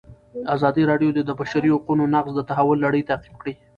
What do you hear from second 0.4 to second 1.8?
ازادي راډیو د د بشري